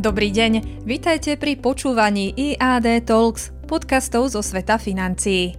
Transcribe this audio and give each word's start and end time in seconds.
Dobrý 0.00 0.32
deň, 0.32 0.80
vitajte 0.88 1.36
pri 1.36 1.60
počúvaní 1.60 2.32
IAD 2.32 3.04
Talks, 3.04 3.52
podcastov 3.68 4.32
zo 4.32 4.40
sveta 4.40 4.80
financií. 4.80 5.52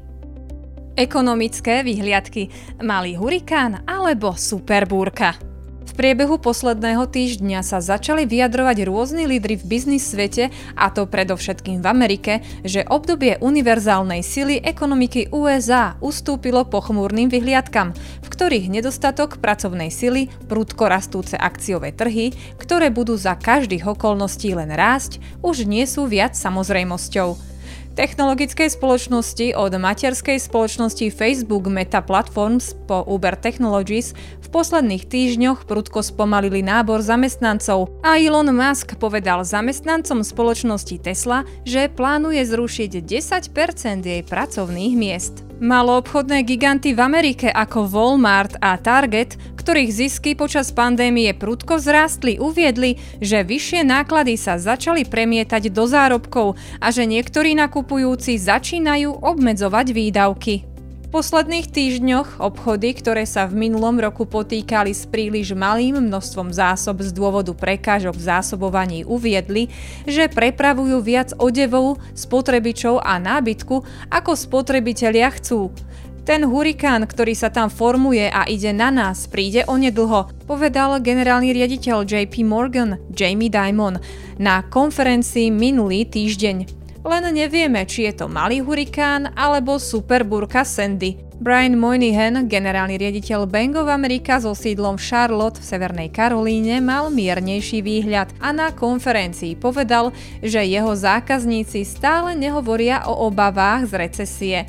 Ekonomické 0.97 1.86
vyhliadky, 1.86 2.49
malý 2.81 3.21
hurikán 3.21 3.85
alebo 3.85 4.33
superbúrka– 4.33 5.38
v 5.92 6.00
priebehu 6.00 6.39
posledného 6.39 7.04
týždňa 7.04 7.68
sa 7.68 7.84
začali 7.84 8.23
vyjadrovať 8.23 8.88
rôzni 8.88 9.28
lídry 9.28 9.60
v 9.60 9.68
biznis 9.76 10.08
svete, 10.08 10.48
a 10.80 10.88
to 10.88 11.04
predovšetkým 11.04 11.84
v 11.84 11.90
Amerike, 11.91 12.34
že 12.64 12.88
obdobie 12.88 13.36
univerzálnej 13.44 14.23
sily 14.23 14.64
ekonomiky 14.64 15.36
USA 15.36 16.00
ustúpilo 16.00 16.64
pochmúrnym 16.64 17.27
vyhliadkam, 17.27 17.91
v 18.23 18.27
ktorých 18.32 18.72
nedostatok 18.72 19.44
pracovnej 19.44 19.91
sily, 19.91 20.32
prudko 20.48 20.88
rastúce 20.88 21.36
akciové 21.36 21.91
trhy, 21.91 22.32
ktoré 22.55 22.88
budú 22.88 23.20
za 23.20 23.35
každých 23.35 23.91
okolností 23.91 24.55
len 24.55 24.71
rásť, 24.71 25.20
už 25.44 25.68
nie 25.68 25.84
sú 25.84 26.08
viac 26.08 26.40
samozrejmosťou 26.40 27.51
technologickej 27.94 28.72
spoločnosti 28.72 29.54
od 29.54 29.76
materskej 29.76 30.40
spoločnosti 30.40 31.12
Facebook 31.12 31.68
Meta 31.68 31.99
Platforms 31.99 32.73
po 32.88 33.04
Uber 33.04 33.36
Technologies 33.36 34.16
v 34.41 34.48
posledných 34.48 35.05
týždňoch 35.12 35.68
prudko 35.68 35.99
spomalili 35.99 36.63
nábor 36.63 37.04
zamestnancov 37.04 37.91
a 38.02 38.16
Elon 38.16 38.49
Musk 38.55 38.96
povedal 38.96 39.44
zamestnancom 39.44 40.23
spoločnosti 40.23 40.96
Tesla, 41.04 41.44
že 41.68 41.91
plánuje 41.91 42.48
zrušiť 42.48 42.91
10% 43.04 44.08
jej 44.08 44.21
pracovných 44.23 44.94
miest. 44.96 45.51
Maloobchodné 45.61 46.41
giganty 46.41 46.97
v 46.97 47.05
Amerike 47.05 47.45
ako 47.45 47.85
Walmart 47.85 48.57
a 48.65 48.81
Target, 48.81 49.38
ktorých 49.61 49.93
zisky 49.93 50.34
počas 50.34 50.73
pandémie 50.73 51.29
prudko 51.37 51.77
vzrástli, 51.77 52.41
uviedli, 52.41 52.97
že 53.21 53.45
vyššie 53.45 53.85
náklady 53.85 54.41
sa 54.41 54.57
začali 54.57 55.05
premietať 55.05 55.70
do 55.70 55.85
zárobkov 55.85 56.57
a 56.81 56.87
že 56.90 57.05
niektorí 57.05 57.53
nakupujúci 57.53 58.41
začínajú 58.41 59.21
obmedzovať 59.21 59.85
výdavky 59.93 60.71
posledných 61.12 61.67
týždňoch 61.67 62.40
obchody, 62.40 62.95
ktoré 62.95 63.27
sa 63.27 63.43
v 63.43 63.67
minulom 63.67 63.99
roku 63.99 64.23
potýkali 64.23 64.95
s 64.95 65.03
príliš 65.03 65.51
malým 65.51 66.00
množstvom 66.00 66.56
zásob 66.56 67.03
z 67.03 67.12
dôvodu 67.12 67.51
prekážok 67.51 68.16
v 68.16 68.25
zásobovaní, 68.31 69.00
uviedli, 69.03 69.68
že 70.07 70.31
prepravujú 70.31 71.03
viac 71.03 71.35
odevov, 71.35 72.00
spotrebičov 72.16 73.03
a 73.03 73.19
nábytku, 73.19 73.84
ako 74.07 74.31
spotrebitelia 74.34 75.28
chcú. 75.35 75.75
Ten 76.23 76.47
hurikán, 76.47 77.03
ktorý 77.03 77.35
sa 77.35 77.51
tam 77.51 77.68
formuje 77.68 78.31
a 78.31 78.47
ide 78.47 78.72
na 78.72 78.88
nás, 78.88 79.28
príde 79.28 79.68
onedlho, 79.68 80.31
povedal 80.47 81.03
generálny 81.03 81.51
riaditeľ 81.51 82.07
JP 82.07 82.47
Morgan 82.47 82.96
Jamie 83.12 83.51
Dimon 83.51 84.00
na 84.40 84.63
konferencii 84.63 85.51
minulý 85.51 86.07
týždeň. 86.07 86.81
Len 87.02 87.34
nevieme, 87.34 87.81
či 87.90 88.06
je 88.06 88.13
to 88.13 88.25
malý 88.30 88.62
hurikán 88.62 89.34
alebo 89.34 89.81
superburka 89.81 90.62
Sandy. 90.62 91.18
Brian 91.41 91.74
Moynihan, 91.74 92.46
generálny 92.46 93.02
riaditeľ 93.02 93.50
Bank 93.50 93.74
of 93.74 93.90
America 93.90 94.38
so 94.38 94.53
sídlom 94.53 95.02
Charlotte 95.02 95.58
v 95.58 95.66
Severnej 95.66 96.13
Karolíne, 96.13 96.78
mal 96.78 97.09
miernejší 97.09 97.81
výhľad 97.81 98.30
a 98.38 98.53
na 98.53 98.69
konferencii 98.69 99.58
povedal, 99.58 100.13
že 100.46 100.62
jeho 100.62 100.94
zákazníci 100.94 101.81
stále 101.81 102.38
nehovoria 102.38 103.09
o 103.09 103.25
obavách 103.25 103.90
z 103.90 103.94
recesie. 103.97 104.59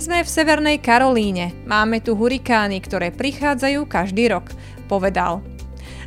Sme 0.00 0.24
v 0.24 0.32
Severnej 0.32 0.80
Karolíne, 0.80 1.52
máme 1.68 2.00
tu 2.00 2.16
hurikány, 2.16 2.80
ktoré 2.80 3.12
prichádzajú 3.12 3.84
každý 3.84 4.32
rok, 4.32 4.48
povedal. 4.88 5.44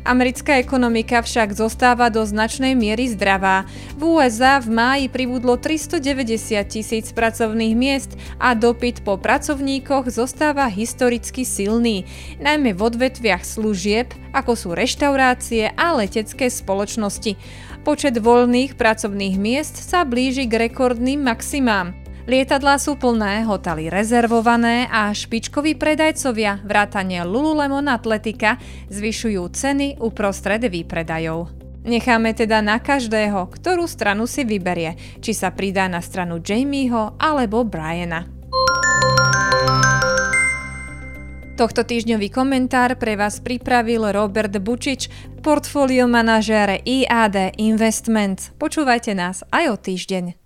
Americká 0.06 0.62
ekonomika 0.62 1.18
však 1.18 1.50
zostáva 1.50 2.06
do 2.06 2.22
značnej 2.22 2.78
miery 2.78 3.10
zdravá. 3.10 3.66
V 3.98 4.14
USA 4.14 4.62
v 4.62 4.70
máji 4.70 5.04
pribudlo 5.10 5.58
390 5.58 6.62
tisíc 6.70 7.10
pracovných 7.10 7.74
miest 7.74 8.14
a 8.38 8.54
dopyt 8.54 9.02
po 9.02 9.18
pracovníkoch 9.18 10.06
zostáva 10.06 10.70
historicky 10.70 11.42
silný, 11.42 12.06
najmä 12.38 12.70
v 12.70 12.80
odvetviach 12.86 13.42
služieb, 13.42 14.14
ako 14.30 14.54
sú 14.54 14.68
reštaurácie 14.78 15.74
a 15.74 15.98
letecké 15.98 16.46
spoločnosti. 16.46 17.34
Počet 17.82 18.22
voľných 18.22 18.78
pracovných 18.78 19.36
miest 19.42 19.74
sa 19.74 20.06
blíži 20.06 20.46
k 20.46 20.70
rekordným 20.70 21.26
maximám. 21.26 22.05
Lietadlá 22.26 22.82
sú 22.82 22.98
plné, 22.98 23.46
hotely 23.46 23.86
rezervované 23.86 24.90
a 24.90 25.14
špičkoví 25.14 25.78
predajcovia 25.78 26.58
vrátane 26.66 27.22
Lululemon 27.22 27.86
Atletika 27.86 28.58
zvyšujú 28.90 29.46
ceny 29.54 30.02
uprostred 30.02 30.66
výpredajov. 30.66 31.54
Necháme 31.86 32.34
teda 32.34 32.66
na 32.66 32.82
každého, 32.82 33.46
ktorú 33.46 33.86
stranu 33.86 34.26
si 34.26 34.42
vyberie, 34.42 34.98
či 35.22 35.30
sa 35.38 35.54
pridá 35.54 35.86
na 35.86 36.02
stranu 36.02 36.42
Jamieho 36.42 37.14
alebo 37.14 37.62
Briana. 37.62 38.26
Tohto 41.54 41.86
týždňový 41.86 42.28
komentár 42.34 42.98
pre 42.98 43.14
vás 43.14 43.38
pripravil 43.38 44.02
Robert 44.10 44.58
Bučič, 44.58 45.06
portfólio 45.46 46.10
manažére 46.10 46.82
IAD 46.82 47.54
Investments. 47.62 48.50
Počúvajte 48.58 49.14
nás 49.14 49.46
aj 49.54 49.64
o 49.70 49.76
týždeň. 49.78 50.45